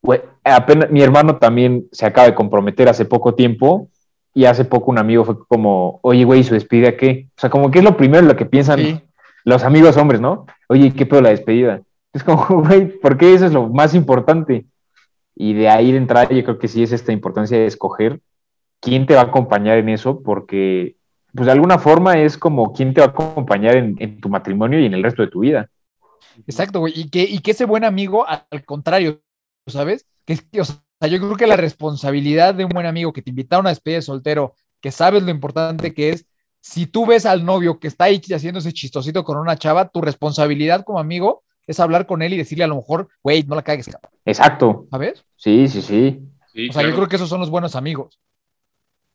[0.00, 3.88] güey, apenas mi hermano también se acaba de comprometer hace poco tiempo
[4.32, 7.28] y hace poco un amigo fue como, oye, güey, ¿su despedida qué?
[7.36, 9.02] O sea, como que es lo primero lo que piensan
[9.44, 10.46] los amigos hombres, ¿no?
[10.68, 11.82] Oye, ¿qué pedo la despedida?
[12.12, 14.66] Es como, güey, ¿por qué eso es lo más importante?
[15.34, 18.20] Y de ahí de entrada yo creo que sí es esta importancia de escoger
[18.80, 20.97] quién te va a acompañar en eso, porque
[21.34, 24.86] pues de alguna forma es como quién te va a acompañar en, tu matrimonio y
[24.86, 25.68] en el resto de tu vida.
[26.46, 29.20] Exacto, güey, y que, y que ese buen amigo, al contrario,
[29.66, 30.06] ¿sabes?
[30.24, 33.30] Que, que o sea, yo creo que la responsabilidad de un buen amigo que te
[33.30, 36.26] invita a una despedida de soltero, que sabes lo importante que es,
[36.60, 40.00] si tú ves al novio que está ahí haciendo ese chistosito con una chava, tu
[40.00, 43.62] responsabilidad como amigo es hablar con él y decirle a lo mejor, güey, no la
[43.62, 43.90] cagues.
[44.24, 44.86] Exacto.
[44.90, 45.24] ¿Sabes?
[45.36, 46.20] Sí, sí, sí.
[46.70, 48.18] o sea, yo creo que esos son los buenos amigos.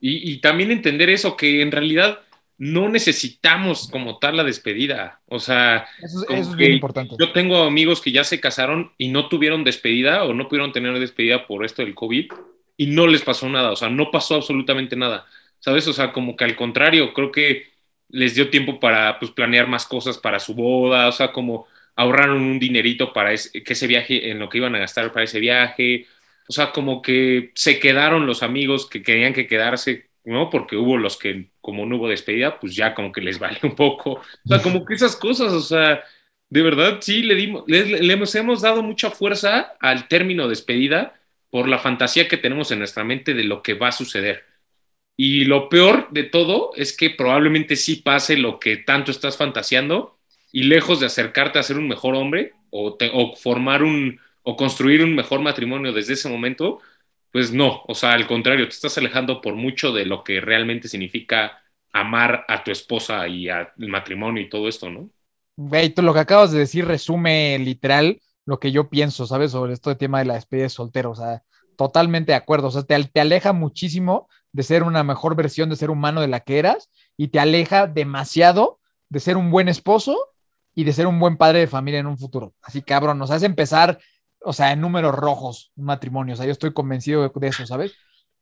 [0.05, 2.19] Y, y, también entender eso, que en realidad
[2.57, 5.21] no necesitamos como tal la despedida.
[5.27, 7.15] O sea, eso, es bien importante.
[7.17, 10.99] Yo tengo amigos que ya se casaron y no tuvieron despedida o no pudieron tener
[10.99, 12.31] despedida por esto del COVID
[12.75, 13.71] y no les pasó nada.
[13.71, 15.25] O sea, no pasó absolutamente nada.
[15.59, 15.87] ¿Sabes?
[15.87, 17.67] O sea, como que al contrario, creo que
[18.09, 21.07] les dio tiempo para pues, planear más cosas para su boda.
[21.07, 24.79] O sea, como ahorraron un dinerito para que ese viaje, en lo que iban a
[24.79, 26.07] gastar para ese viaje.
[26.47, 30.49] O sea, como que se quedaron los amigos que querían que quedarse ¿no?
[30.49, 33.75] Porque hubo los que, como no hubo despedida, pues ya como que les vale un
[33.75, 34.11] poco.
[34.13, 36.01] O sea, como que esas cosas, o sea,
[36.49, 41.13] de verdad, sí, le, dimos, le, le hemos, hemos dado mucha fuerza al término despedida
[41.49, 44.45] por la fantasía que tenemos en nuestra mente de lo que va a suceder.
[45.15, 50.17] Y lo peor de todo es que probablemente sí pase lo que tanto estás fantaseando
[50.51, 54.55] y lejos de acercarte a ser un mejor hombre o, te- o formar un o
[54.55, 56.79] construir un mejor matrimonio desde ese momento,
[57.31, 60.87] pues no, o sea, al contrario, te estás alejando por mucho de lo que realmente
[60.87, 65.09] significa amar a tu esposa y al matrimonio y todo esto, ¿no?
[65.55, 69.51] Güey, tú lo que acabas de decir resume literal lo que yo pienso, ¿sabes?
[69.51, 71.11] Sobre esto de tema de la despedida de soltero.
[71.11, 71.43] O sea,
[71.77, 72.67] totalmente de acuerdo.
[72.67, 76.27] O sea, te, te aleja muchísimo de ser una mejor versión de ser humano de
[76.27, 78.79] la que eras y te aleja demasiado
[79.09, 80.17] de ser un buen esposo
[80.75, 82.53] y de ser un buen padre de familia en un futuro.
[82.61, 83.99] Así, cabrón, nos hace empezar,
[84.43, 86.33] o sea, en números rojos un matrimonio.
[86.33, 87.95] O sea, yo estoy convencido de, eso, ¿sabes?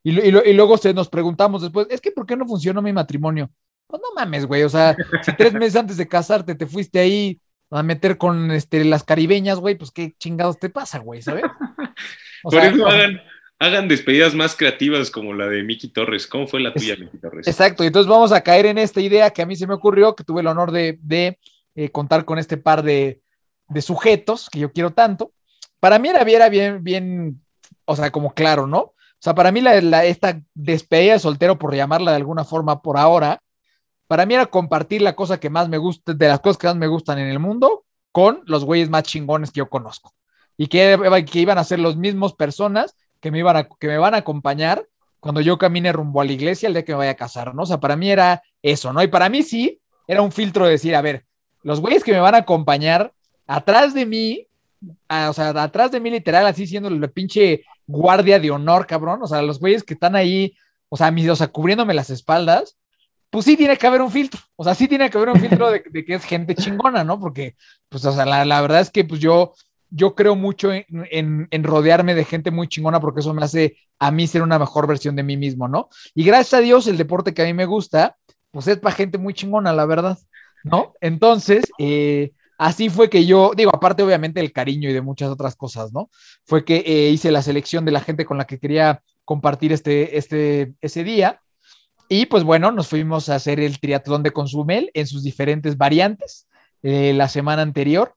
[0.03, 2.93] Y, y y luego se, nos preguntamos después, es que ¿por qué no funcionó mi
[2.93, 3.49] matrimonio?
[3.87, 7.39] Pues no mames, güey, o sea, si tres meses antes de casarte te fuiste ahí
[7.69, 11.43] a meter con este, las caribeñas, güey, pues qué chingados te pasa, güey, ¿sabes?
[12.43, 13.21] O Por sea, eso hagan,
[13.59, 16.25] hagan despedidas más creativas como la de Miki Torres.
[16.25, 17.47] ¿Cómo fue la tuya, Miki Torres?
[17.47, 20.15] Exacto, y entonces vamos a caer en esta idea que a mí se me ocurrió,
[20.15, 21.37] que tuve el honor de, de,
[21.75, 23.21] eh, contar con este par de,
[23.69, 25.31] de sujetos que yo quiero tanto.
[25.81, 27.41] Para mí era, era bien, bien,
[27.85, 28.79] o sea, como claro, ¿no?
[28.79, 32.97] O sea, para mí la, esta despedida de soltero, por llamarla de alguna forma por
[32.97, 33.41] ahora,
[34.07, 36.75] para mí era compartir la cosa que más me gusta, de las cosas que más
[36.75, 40.13] me gustan en el mundo, con los güeyes más chingones que yo conozco.
[40.55, 43.97] Y que, que iban a ser los mismos personas que me, iban a, que me
[43.97, 44.87] van a acompañar
[45.19, 47.63] cuando yo camine rumbo a la iglesia el día que me vaya a casar, ¿no?
[47.63, 49.01] O sea, para mí era eso, ¿no?
[49.01, 51.25] Y para mí sí, era un filtro de decir, a ver,
[51.63, 53.13] los güeyes que me van a acompañar
[53.47, 54.47] atrás de mí,
[55.07, 59.19] a- o sea, atrás de mí literal, así siendo la pinche guardia de honor, cabrón,
[59.23, 60.55] o sea, los güeyes que están ahí,
[60.89, 62.77] o sea, mis, o sea, cubriéndome las espaldas,
[63.29, 65.71] pues sí tiene que haber un filtro, o sea, sí tiene que haber un filtro
[65.71, 67.19] de, de que es gente chingona, ¿no?
[67.19, 67.55] Porque,
[67.89, 69.53] pues, o sea, la, la verdad es que, pues yo,
[69.89, 73.77] yo creo mucho en, en, en rodearme de gente muy chingona porque eso me hace
[73.99, 75.89] a mí ser una mejor versión de mí mismo, ¿no?
[76.13, 78.17] Y gracias a Dios, el deporte que a mí me gusta,
[78.51, 80.17] pues es para gente muy chingona, la verdad,
[80.63, 80.93] ¿no?
[81.01, 85.55] Entonces, eh, así fue que yo, digo, aparte obviamente del cariño y de muchas otras
[85.55, 86.11] cosas, ¿no?
[86.45, 90.15] Fue que eh, hice la selección de la gente con la que quería compartir este,
[90.15, 91.41] este, ese día.
[92.07, 96.47] Y pues bueno, nos fuimos a hacer el triatlón de Consumel en sus diferentes variantes
[96.83, 98.13] eh, la semana anterior.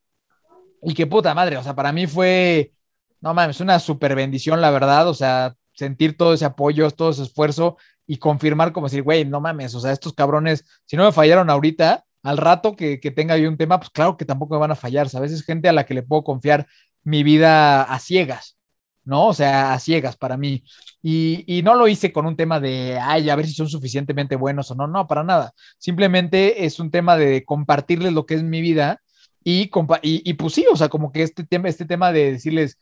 [0.83, 2.74] Y qué puta madre, o sea, para mí fue,
[3.22, 7.22] no mames, una super bendición, la verdad, o sea, sentir todo ese apoyo, todo ese
[7.22, 11.12] esfuerzo y confirmar como decir, güey, no mames, o sea, estos cabrones, si no me
[11.12, 14.61] fallaron ahorita, al rato que, que tenga yo un tema, pues claro que tampoco me
[14.61, 15.31] van a fallar, ¿sabes?
[15.31, 16.67] Es gente a la que le puedo confiar
[17.05, 18.57] mi vida a ciegas,
[19.05, 19.27] ¿no?
[19.29, 20.65] O sea, a ciegas para mí.
[21.03, 24.37] Y, y, no lo hice con un tema de, ay, a ver si son suficientemente
[24.37, 25.53] buenos o no, no, para nada.
[25.79, 29.03] Simplemente es un tema de compartirles lo que es mi vida
[29.45, 29.71] y,
[30.03, 32.79] y, y pues sí, o sea, como que este tema, este tema de decirles,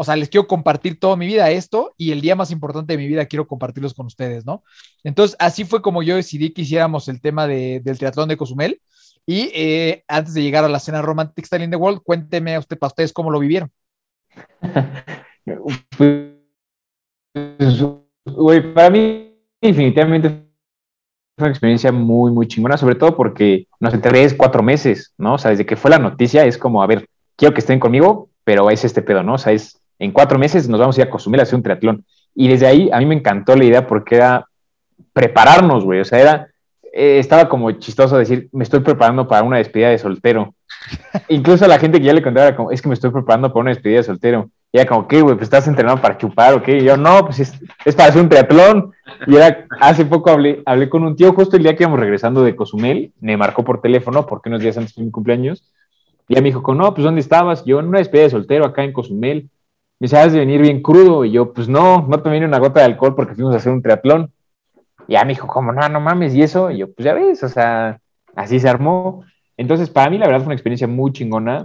[0.00, 2.96] o sea, les quiero compartir toda mi vida esto y el día más importante de
[2.96, 4.62] mi vida quiero compartirlos con ustedes, ¿no?
[5.02, 8.80] Entonces, así fue como yo decidí que hiciéramos el tema de, del triatlón de Cozumel.
[9.26, 12.60] Y eh, antes de llegar a la cena Romantic Style in the World, cuénteme a
[12.60, 13.72] usted, para ustedes cómo lo vivieron.
[15.96, 16.28] Pues,
[18.74, 24.32] para mí definitivamente fue una experiencia muy, muy chingona, sobre todo porque, no sé, tres,
[24.34, 25.34] cuatro meses, ¿no?
[25.34, 28.30] O sea, desde que fue la noticia es como, a ver, quiero que estén conmigo,
[28.44, 29.34] pero es este pedo, ¿no?
[29.34, 31.62] O sea, es en cuatro meses nos vamos a ir a Cozumel a hacer un
[31.62, 32.04] triatlón.
[32.34, 34.46] Y desde ahí a mí me encantó la idea porque era
[35.12, 36.00] prepararnos, güey.
[36.00, 36.48] O sea, era,
[36.92, 40.54] eh, estaba como chistoso decir, me estoy preparando para una despedida de soltero.
[41.28, 43.60] Incluso a la gente que ya le contaba, como, es que me estoy preparando para
[43.60, 44.50] una despedida de soltero.
[44.70, 45.34] Y era como, ¿qué, güey?
[45.34, 46.76] Pues estás entrenando para chupar, ¿o qué?
[46.76, 48.92] Y yo, no, pues es, es, para hacer un triatlón.
[49.26, 52.42] Y era, hace poco hablé, hablé con un tío, justo el día que íbamos regresando
[52.44, 55.64] de Cozumel, me marcó por teléfono, porque unos días antes de mi cumpleaños,
[56.28, 57.64] y ya me dijo, no, pues ¿dónde estabas?
[57.64, 59.48] Yo, en una despedida de soltero acá en Cozumel.
[60.00, 61.24] Me dice, has de venir bien crudo.
[61.24, 63.72] Y yo, pues no, no tomé ni una gota de alcohol porque fuimos a hacer
[63.72, 64.32] un triatlón.
[65.06, 66.70] Y ya me dijo, como, no, no mames, y eso.
[66.70, 68.00] Y yo, pues ya ves, o sea,
[68.36, 69.24] así se armó.
[69.56, 71.64] Entonces, para mí, la verdad, fue una experiencia muy chingona.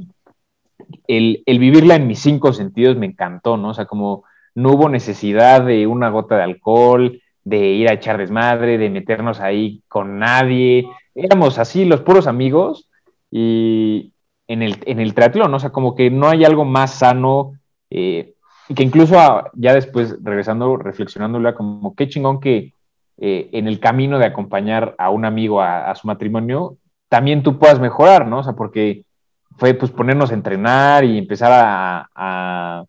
[1.08, 3.69] El, el, vivirla en mis cinco sentidos me encantó, ¿no?
[3.69, 4.24] O sea, como
[4.56, 9.39] no hubo necesidad de una gota de alcohol, de ir a echar desmadre, de meternos
[9.39, 10.88] ahí con nadie.
[11.15, 12.89] Éramos así, los puros amigos,
[13.30, 14.13] y
[14.48, 15.58] en el, en el triatlón, ¿no?
[15.58, 17.54] O sea, como que no hay algo más sano,
[17.93, 18.34] eh,
[18.67, 22.73] y que incluso a, ya después, regresando, reflexionándola, como qué chingón que
[23.17, 26.77] eh, en el camino de acompañar a un amigo a, su matrimonio,
[27.08, 28.39] también tú puedas mejorar, ¿no?
[28.39, 29.03] O sea, porque
[29.58, 32.84] fue pues ponernos a entrenar y empezar a, a,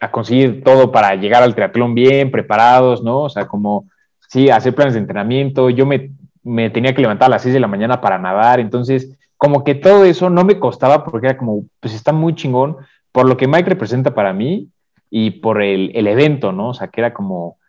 [0.00, 3.22] a, conseguir todo para llegar al triatlón bien, preparados, ¿no?
[3.22, 3.86] O sea, como,
[4.28, 5.68] sí, hacer planes de entrenamiento.
[5.70, 6.12] Yo me,
[6.44, 9.74] me tenía que levantar a las 6 de la mañana para nadar, entonces como que
[9.74, 12.76] todo eso no me costaba porque era como, pues está muy chingón
[13.14, 14.70] por lo que Mike representa para mí
[15.08, 16.70] y por el, el evento, ¿no?
[16.70, 17.60] O sea, que era como,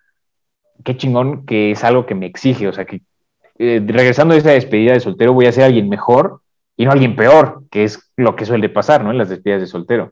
[0.83, 3.01] qué chingón que es algo que me exige, o sea, que
[3.59, 6.41] eh, regresando a esa despedida de soltero voy a ser alguien mejor
[6.75, 9.11] y no alguien peor, que es lo que suele pasar, ¿no?
[9.11, 10.11] En las despedidas de soltero.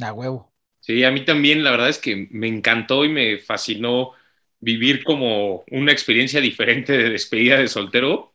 [0.00, 0.50] A huevo.
[0.80, 4.12] Sí, a mí también la verdad es que me encantó y me fascinó
[4.58, 8.32] vivir como una experiencia diferente de despedida de soltero.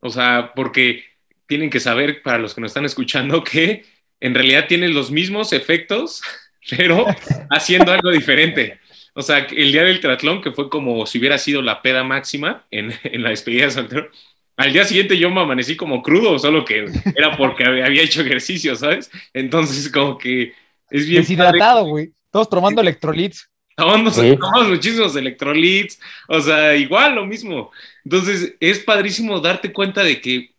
[0.00, 1.02] O sea, porque
[1.46, 3.84] tienen que saber, para los que nos están escuchando, que
[4.20, 6.22] en realidad tienen los mismos efectos,
[6.76, 7.06] pero
[7.50, 8.78] haciendo algo diferente.
[9.14, 12.66] O sea, el día del triatlón, que fue como si hubiera sido la peda máxima
[12.70, 14.10] en, en la despedida de soltero,
[14.56, 18.74] al día siguiente yo me amanecí como crudo, solo que era porque había hecho ejercicio,
[18.74, 19.08] ¿sabes?
[19.32, 20.52] Entonces, como que
[20.90, 21.22] es bien.
[21.22, 22.10] Deshidratado, güey.
[22.32, 23.48] Todos tomando electrolits.
[23.76, 26.00] Tomando, tomamos muchísimos electrolits.
[26.26, 27.70] O sea, igual lo mismo.
[28.04, 30.50] Entonces, es padrísimo darte cuenta de que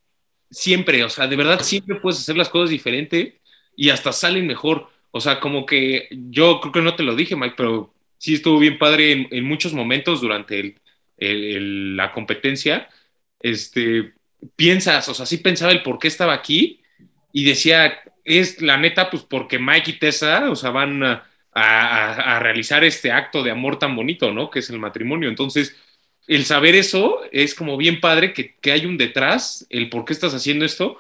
[0.49, 3.38] siempre, o sea, de verdad siempre puedes hacer las cosas diferente
[3.79, 4.89] y hasta salen mejor.
[5.11, 8.59] O sea, como que yo creo que no te lo dije, Mike, pero sí estuvo
[8.59, 10.75] bien padre en, muchos momentos durante
[11.17, 12.89] la competencia.
[13.39, 14.15] Este,
[14.57, 16.81] piensas, o sea, sí pensaba el por qué estaba aquí
[17.31, 21.25] y decía, es la neta, pues porque Mike y Tessa, o sea, van a,
[22.41, 24.49] realizar este acto de amor tan bonito, ¿no?
[24.49, 25.29] Que es el matrimonio.
[25.29, 25.77] Entonces,
[26.27, 30.33] el saber eso es como bien padre que, hay un detrás, el por qué estás
[30.33, 30.99] haciendo esto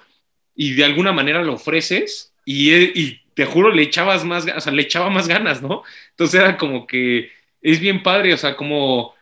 [0.55, 4.73] y de alguna manera lo ofreces y, y te juro, le echabas más, o sea,
[4.73, 5.83] le echaba más ganas, ¿no?
[6.09, 7.31] Entonces era como que
[7.61, 9.13] es bien padre, o sea, como,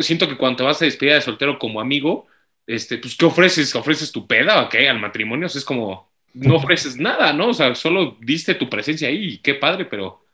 [0.00, 2.26] siento que cuando te vas a despedir de soltero como amigo,
[2.66, 3.74] este, pues, ¿qué ofreces?
[3.74, 4.88] ¿Ofreces tu peda o qué?
[4.88, 7.48] Al matrimonio, o sea, es como, no ofreces nada, ¿no?
[7.48, 10.24] O sea, solo diste tu presencia ahí y qué padre, pero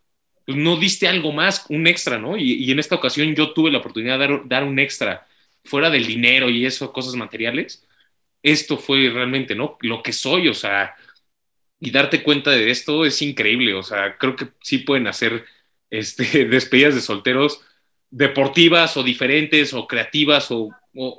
[0.46, 2.36] pues, no diste algo más, un extra, ¿no?
[2.36, 5.26] Y, en esta ocasión yo tuve la oportunidad de dar, dar, un extra
[5.64, 7.86] fuera del dinero y eso, cosas materiales.
[8.42, 9.76] Esto fue realmente, ¿no?
[9.80, 10.94] Lo que soy, o sea,
[11.80, 13.74] y darte cuenta de esto es increíble.
[13.74, 15.46] O sea, creo que sí pueden hacer
[15.90, 17.62] este, despedidas de solteros
[18.10, 20.70] deportivas o diferentes o creativas o,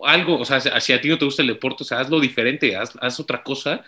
[0.05, 0.39] algo.
[0.39, 2.93] O sea, si a ti no te gusta el deporte, o sea, hazlo diferente, haz,
[3.01, 3.85] haz, otra cosa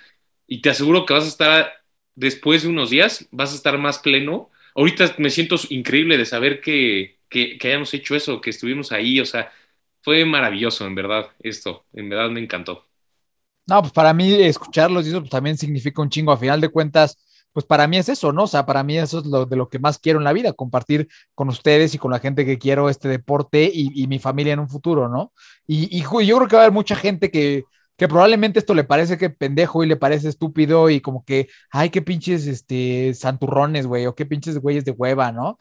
[0.48, 1.74] y te aseguro que vas a estar,
[2.16, 4.50] después de unos días, vas a estar más pleno.
[4.76, 9.20] Ahorita me siento increíble de saber que, que, que hayamos hecho eso, que estuvimos ahí.
[9.20, 9.52] O sea,
[10.02, 11.86] fue maravilloso, en verdad, esto.
[11.94, 12.88] En verdad me encantó.
[13.66, 16.32] No, pues para mí escucharlos y eso pues, también significa un chingo.
[16.32, 17.18] A final de cuentas,
[17.54, 18.44] pues para mí es eso, ¿no?
[18.44, 20.54] O sea, para mí eso es lo de lo que más quiero en la vida,
[20.54, 24.60] compartir con ustedes y con la gente que quiero este deporte y, mi familia en
[24.60, 25.34] un futuro, ¿no?
[25.68, 27.64] Y, yo creo que va a haber mucha gente que,
[27.96, 31.90] que probablemente esto le parece que pendejo y le parece estúpido y como que, ay,
[31.90, 35.60] qué pinches, este, santurrones, güey, o qué pinches güeyes de hueva, ¿no?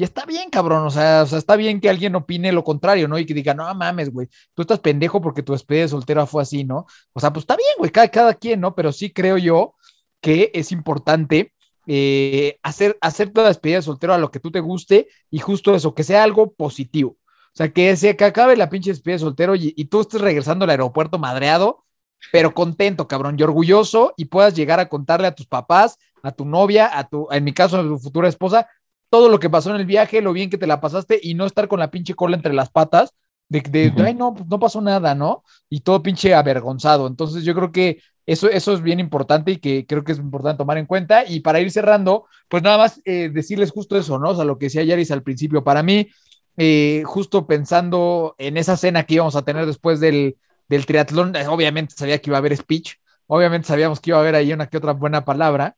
[0.00, 3.06] Y está bien, cabrón, o sea, o sea, está bien que alguien opine lo contrario,
[3.06, 3.18] ¿no?
[3.18, 6.40] Y que diga, no mames, güey, tú estás pendejo porque tu despedida de soltera fue
[6.40, 6.86] así, ¿no?
[7.12, 8.74] O sea, pues está bien, güey, cada, cada quien, ¿no?
[8.74, 9.74] Pero sí creo yo
[10.22, 11.52] que es importante
[11.86, 15.74] eh, hacer, hacer toda despedida de soltero a lo que tú te guste y justo
[15.74, 17.18] eso, que sea algo positivo.
[17.48, 20.22] O sea, que, se, que acabe la pinche despedida de soltero y, y tú estés
[20.22, 21.84] regresando al aeropuerto madreado,
[22.32, 26.46] pero contento, cabrón, y orgulloso y puedas llegar a contarle a tus papás, a tu
[26.46, 28.66] novia, a tu, en mi caso, a tu futura esposa,
[29.10, 31.46] todo lo que pasó en el viaje, lo bien que te la pasaste y no
[31.46, 33.12] estar con la pinche cola entre las patas
[33.50, 35.42] de, de ay, no, pues no pasó nada, ¿no?
[35.68, 37.06] Y todo pinche avergonzado.
[37.08, 40.58] Entonces yo creo que eso, eso es bien importante y que creo que es importante
[40.58, 41.24] tomar en cuenta.
[41.26, 44.30] Y para ir cerrando, pues nada más eh, decirles justo eso, ¿no?
[44.30, 46.08] O sea, lo que decía Yaris al principio, para mí,
[46.56, 50.36] eh, justo pensando en esa cena que íbamos a tener después del,
[50.68, 52.94] del triatlón, eh, obviamente sabía que iba a haber speech,
[53.26, 55.76] obviamente sabíamos que iba a haber ahí una que otra buena palabra,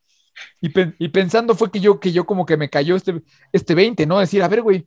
[0.61, 4.19] y, pensando fue que yo, que yo como que me cayó este, este 20, ¿no?
[4.19, 4.87] Decir, a ver, güey,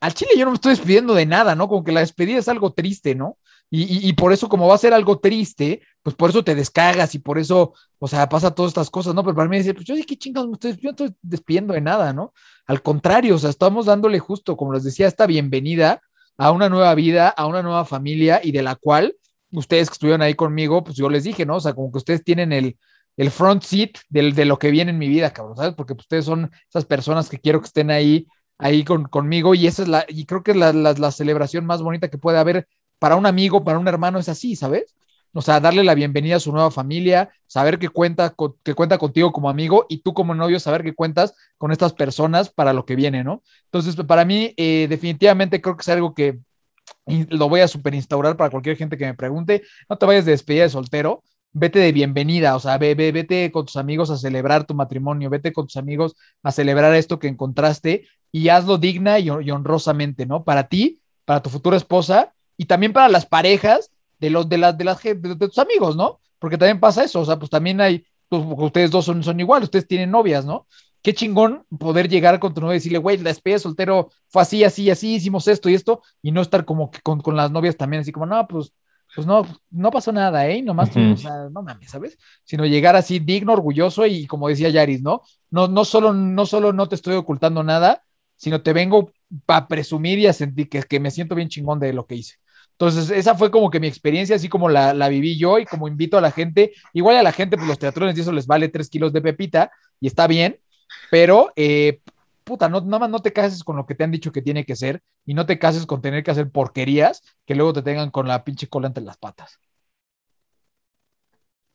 [0.00, 1.68] al Chile yo no me estoy despidiendo de nada, ¿no?
[1.68, 3.36] Como que la despedida es algo triste, ¿no?
[3.70, 7.18] Y, por eso, como va a ser algo triste, pues por eso te descargas y
[7.18, 9.22] por eso, o sea, pasa todas estas cosas, ¿no?
[9.22, 11.04] Pero para mí decir, pues yo ¿qué chingados me estoy despidiendo?
[11.04, 12.32] estoy despidiendo de nada, ¿no?
[12.66, 16.00] Al contrario, o sea, estamos dándole justo, como les decía, esta bienvenida
[16.38, 19.16] a una nueva vida, a una nueva familia y de la cual
[19.52, 21.56] ustedes que estuvieron ahí conmigo, pues yo les dije, ¿no?
[21.56, 22.78] O sea, como que ustedes tienen el,
[23.18, 25.74] el front seat de lo que viene en mi vida, cabrón, ¿sabes?
[25.74, 28.28] Porque ustedes son esas personas que quiero que estén ahí,
[28.58, 32.16] ahí conmigo y esa es la, y creo que es la, celebración más bonita que
[32.16, 32.68] puede haber
[33.00, 34.94] para un amigo, para un hermano, es así, ¿sabes?
[35.32, 39.32] O sea, darle la bienvenida a su nueva familia, saber que cuenta, que cuenta contigo
[39.32, 42.94] como amigo y tú como novio, saber que cuentas con estas personas para lo que
[42.94, 43.42] viene, ¿no?
[43.64, 46.38] Entonces, para mí, eh, definitivamente creo que es algo que
[47.30, 49.62] lo voy a super instaurar para cualquier gente que me pregunte.
[49.88, 53.66] No te vayas de despedida de soltero, vete de bienvenida, o sea, ve, vete con
[53.66, 58.06] tus amigos a celebrar tu matrimonio, vete con tus amigos a celebrar esto que encontraste
[58.30, 60.44] y hazlo digna y, honrosamente, ¿no?
[60.44, 64.76] Para ti, para tu futura esposa y también para las parejas de los de las
[64.76, 66.20] de las de, tus amigos, ¿no?
[66.38, 69.62] porque también pasa eso, o sea, pues también hay, pues, ustedes dos son, son igual,
[69.62, 70.66] ustedes tienen novias, ¿no?
[71.02, 74.42] Qué chingón poder llegar con tu novia y decirle, güey, la despedida de soltero fue
[74.42, 77.50] así, así, así, hicimos esto y esto, y no estar como que con, con las
[77.50, 78.72] novias también, así como, no, pues,
[79.14, 80.62] pues no, no pasó nada, ¿eh?
[80.62, 82.18] Nomás, o sea, no mames, ¿sabes?
[82.44, 85.22] Sino llegar así digno, orgulloso y como decía Yaris, ¿no?
[85.50, 88.02] No, no solo, no solo no te estoy ocultando nada,
[88.36, 89.12] sino te vengo
[89.46, 92.36] para presumir y a sentir que, que me siento bien chingón de lo que hice.
[92.72, 95.88] Entonces, esa fue como que mi experiencia, así como la, la viví yo y como
[95.88, 98.68] invito a la gente, igual a la gente, pues los teatrones y eso les vale
[98.68, 100.60] tres kilos de pepita y está bien,
[101.10, 102.00] pero, eh,
[102.48, 104.64] puta, no, nada más no te cases con lo que te han dicho que tiene
[104.64, 108.10] que ser y no te cases con tener que hacer porquerías que luego te tengan
[108.10, 109.60] con la pinche cola entre las patas.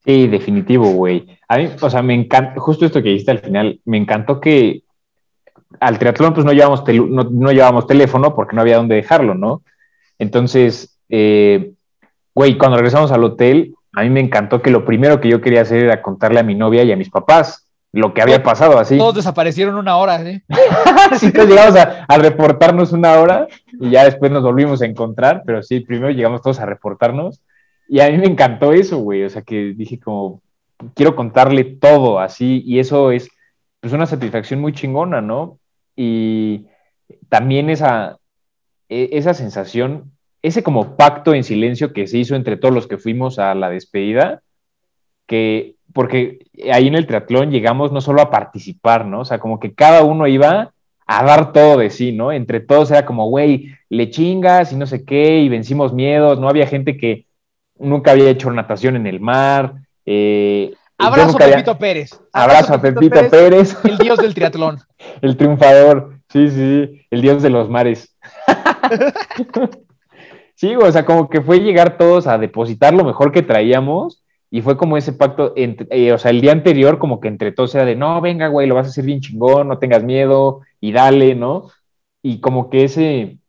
[0.03, 1.37] Sí, definitivo, güey.
[1.47, 4.83] A mí, o sea, me encanta, justo esto que dijiste al final, me encantó que
[5.79, 9.61] al triatlón pues no llevamos, no, no llevábamos teléfono porque no había dónde dejarlo, ¿no?
[10.17, 11.73] Entonces, eh,
[12.33, 15.61] güey, cuando regresamos al hotel, a mí me encantó que lo primero que yo quería
[15.61, 17.62] hacer era contarle a mi novia y a mis papás
[17.93, 18.97] lo que había pasado, así.
[18.97, 20.41] Todos desaparecieron una hora, ¿eh?
[21.19, 23.47] Sí, entonces llegamos a, a reportarnos una hora
[23.79, 27.39] y ya después nos volvimos a encontrar, pero sí, primero llegamos todos a reportarnos
[27.87, 30.41] y a mí me encantó eso, güey, o sea que dije como,
[30.95, 33.29] quiero contarle todo así y eso es
[33.79, 35.59] pues una satisfacción muy chingona, ¿no?
[35.95, 36.65] Y
[37.29, 38.17] también esa,
[38.89, 42.97] e- esa sensación, ese como pacto en silencio que se hizo entre todos los que
[42.97, 44.41] fuimos a la despedida,
[45.27, 46.39] que, porque
[46.71, 49.21] ahí en el triatlón llegamos no solo a participar, ¿no?
[49.21, 50.71] O sea, como que cada uno iba
[51.05, 52.31] a dar todo de sí, ¿no?
[52.31, 56.49] Entre todos era como, güey, le chingas y no sé qué, y vencimos miedos, ¿no?
[56.49, 57.25] Había gente que
[57.77, 59.75] nunca había hecho natación en el mar.
[60.05, 62.19] eh, Abrazo a había- Pepito Pérez.
[62.31, 64.79] Abrazo a Pepito Pérez, el dios del triatlón.
[65.21, 66.19] el triunfador.
[66.29, 68.15] Sí, sí, el dios de los mares.
[70.55, 74.22] sí, o sea, como que fue llegar todos a depositar lo mejor que traíamos
[74.53, 77.51] y fue como ese pacto, entre- eh, o sea, el día anterior como que entre
[77.51, 80.61] todos era de, no, venga, güey, lo vas a hacer bien chingón, no tengas miedo
[80.79, 81.71] y dale, ¿no?
[82.21, 83.39] Y como que ese,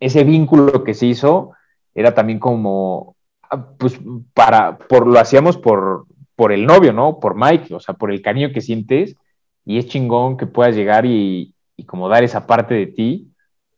[0.00, 1.52] ese vínculo que se hizo
[1.94, 3.16] era también como,
[3.48, 3.98] ah, pues,
[4.34, 6.04] para, por, lo hacíamos por,
[6.36, 7.20] por el novio, ¿no?
[7.20, 9.16] Por Mike, o sea, por el cariño que sientes
[9.64, 13.28] y es chingón que puedas llegar y, y como dar esa parte de ti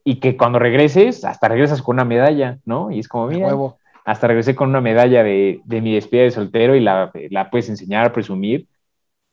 [0.03, 2.91] y que cuando regreses, hasta regresas con una medalla, ¿no?
[2.91, 3.79] Y es como, mira, huevo.
[4.07, 7.69] Hasta regresé con una medalla de, de mi despedida de soltero y la, la puedes
[7.69, 8.69] enseñar, presumir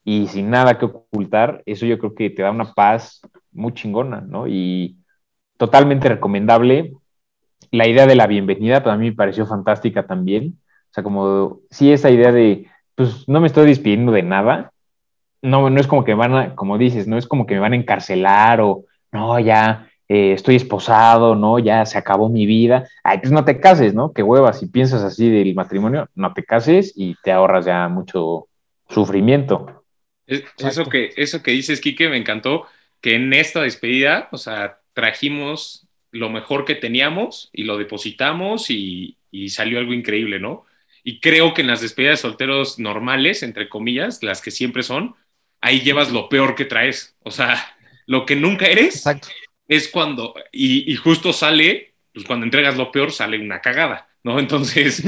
[0.04, 4.22] y sin nada que ocultar, eso yo creo que te da una paz muy chingona,
[4.22, 4.48] ¿no?
[4.48, 4.98] Y
[5.58, 6.94] totalmente recomendable.
[7.70, 10.60] La idea de la bienvenida, pues a mí me pareció fantástica también.
[10.90, 14.72] O sea, como, sí, esa idea de, pues no me estoy despidiendo de nada.
[15.44, 17.74] No, no es como que van a, como dices, no es como que me van
[17.74, 22.88] a encarcelar o, no, ya eh, estoy esposado, no, ya se acabó mi vida.
[23.04, 24.12] Ay, pues no te cases, ¿no?
[24.14, 28.48] Qué hueva, si piensas así del matrimonio, no te cases y te ahorras ya mucho
[28.90, 29.84] sufrimiento.
[30.28, 32.66] Es- Eso que, eso que dices, Quique, me encantó,
[33.02, 39.18] que en esta despedida, o sea, trajimos lo mejor que teníamos y lo depositamos y,
[39.32, 40.66] y salió algo increíble, ¿no?
[41.04, 45.16] Y creo que en las despedidas de solteros normales, entre comillas, las que siempre son,
[45.60, 47.16] ahí llevas lo peor que traes.
[47.24, 47.58] O sea,
[48.06, 49.28] lo que nunca eres Exacto.
[49.68, 54.40] Es cuando, y, y justo sale, pues cuando entregas lo peor sale una cagada, ¿no?
[54.40, 55.04] Entonces,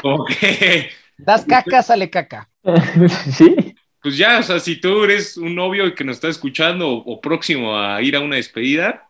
[0.00, 2.48] como que Das caca, sale caca.
[3.30, 7.14] sí, pues ya, o sea, si tú eres un novio que nos está escuchando o,
[7.14, 9.06] o próximo a ir a una despedida,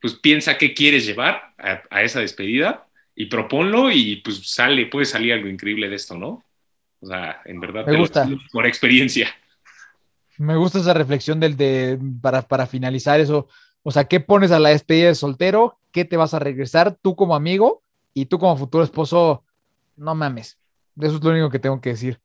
[0.00, 5.06] pues piensa qué quieres llevar a, a esa despedida y proponlo y pues sale, puede
[5.06, 6.44] salir algo increíble de esto, ¿no?
[7.00, 8.24] O sea, en verdad, Me te lo gusta.
[8.24, 9.34] digo por experiencia.
[10.38, 13.48] Me gusta esa reflexión del de para, para finalizar eso.
[13.82, 15.78] O sea, ¿qué pones a la despedida de soltero?
[15.90, 17.82] ¿Qué te vas a regresar tú como amigo
[18.14, 19.44] y tú como futuro esposo?
[19.96, 20.58] No mames.
[21.00, 22.20] Eso es lo único que tengo que decir.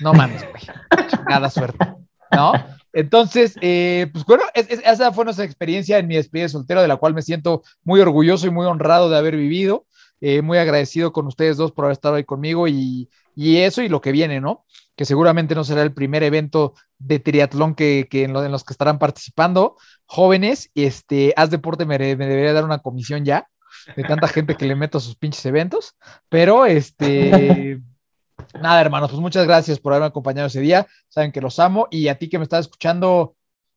[0.00, 0.62] No mames, güey.
[1.08, 1.86] Chingada suerte.
[2.34, 2.52] ¿No?
[2.94, 6.80] Entonces, eh, pues bueno, es- es- esa fue nuestra experiencia en mi despedida de soltero,
[6.82, 9.86] de la cual me siento muy orgulloso y muy honrado de haber vivido.
[10.20, 13.88] Eh, muy agradecido con ustedes dos por haber estado ahí conmigo y, y eso y
[13.88, 14.64] lo que viene, ¿no?
[14.96, 18.64] Que seguramente no será el primer evento de triatlón que, que en, lo- en los
[18.64, 19.76] que estarán participando.
[20.06, 23.48] Jóvenes, este, haz deporte me, me debería dar una comisión ya
[23.96, 25.96] de tanta gente que le meto a sus pinches eventos.
[26.28, 27.80] Pero este,
[28.60, 30.86] nada, hermanos, pues muchas gracias por haberme acompañado ese día.
[31.08, 33.34] Saben que los amo y a ti que me estás escuchando,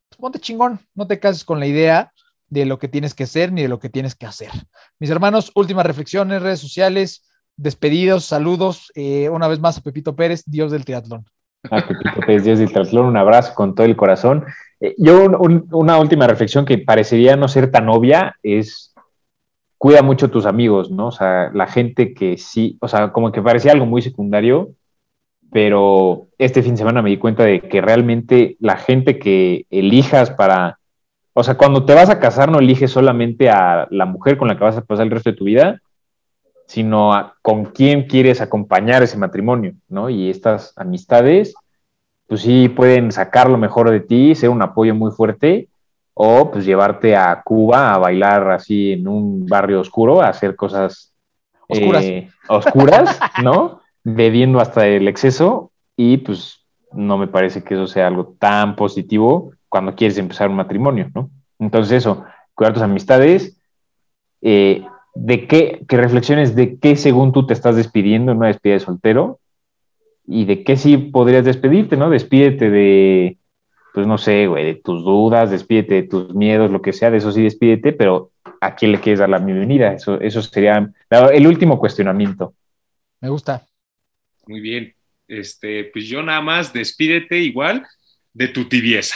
[0.10, 2.12] pues ponte chingón, no te cases con la idea
[2.48, 4.52] de lo que tienes que ser ni de lo que tienes que hacer.
[5.00, 7.24] Mis hermanos, últimas reflexiones, redes sociales,
[7.58, 8.92] despedidos, saludos.
[8.96, 11.26] eh, una vez más a Pepito Pérez, Dios del triatlón.
[11.72, 14.46] a Pepito Pérez Díaz del Triatlón, un abrazo con todo el corazón.
[14.80, 18.94] Eh, yo un- un- una última reflexión que parecería no ser tan obvia es
[19.80, 21.08] cuida mucho tus amigos, ¿no?
[21.08, 24.70] O sea, la gente que sí, o sea, como que parecía algo muy secundario,
[25.52, 30.32] pero este fin de semana me di cuenta de que realmente la gente que elijas
[30.32, 30.78] para,
[31.34, 34.58] o sea, cuando te vas a casar no eliges solamente a la mujer con la
[34.58, 35.82] que vas a pasar el resto de tu vida,
[36.68, 40.10] sino a con quién quieres acompañar ese matrimonio, ¿no?
[40.10, 41.54] Y estas amistades,
[42.28, 45.70] pues sí pueden sacar lo mejor de ti, ser un apoyo muy fuerte,
[46.14, 51.14] o pues llevarte a Cuba a bailar así en un barrio oscuro, a hacer cosas
[51.68, 52.04] Oscuras.
[52.04, 53.82] eh, oscuras, ¿no?
[54.04, 59.52] Bebiendo hasta el exceso y pues no me parece que eso sea algo tan positivo
[59.68, 61.30] cuando quieres empezar un matrimonio, ¿no?
[61.60, 63.58] Entonces eso, cuidar tus amistades,
[64.42, 64.86] eh,
[65.16, 68.80] de qué, que reflexiones de qué según tú te estás despidiendo en una despedida de
[68.86, 69.40] soltero
[70.28, 72.10] y de qué sí podrías despedirte, ¿no?
[72.10, 73.38] Despídete de,
[73.94, 77.18] pues no sé, güey, de tus dudas, despídete de tus miedos, lo que sea, de
[77.18, 79.94] eso sí despídete, pero ¿a quién le quieres dar la bienvenida?
[79.94, 82.54] Eso, eso sería la- el último cuestionamiento.
[83.22, 83.66] Me gusta.
[84.48, 84.94] Muy bien.
[85.28, 87.86] Este, pues yo nada más despídete igual
[88.34, 89.16] de tu tibieza.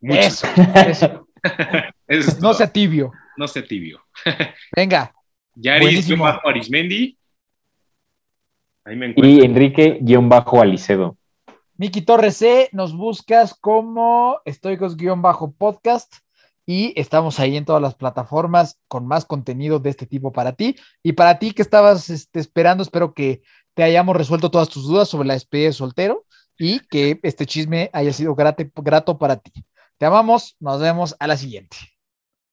[0.00, 0.20] Mucho.
[0.20, 0.46] Eso,
[0.86, 1.28] eso.
[2.06, 3.10] Eso es No sea tibio.
[3.36, 4.00] no sea tibio.
[4.76, 5.12] Venga.
[5.54, 7.18] Yaris, yo bajo Arismendi.
[8.84, 9.26] Ahí me encuentro.
[9.30, 11.16] Y Enrique-Alicedo.
[11.76, 16.14] Miki Torres C, nos buscas como estoicos-podcast
[16.64, 20.76] y estamos ahí en todas las plataformas con más contenido de este tipo para ti.
[21.02, 23.42] Y para ti que estabas este, esperando, espero que
[23.74, 26.24] te hayamos resuelto todas tus dudas sobre la despedida de soltero
[26.58, 29.52] y que este chisme haya sido grate- grato para ti.
[29.98, 31.76] Te amamos, nos vemos a la siguiente.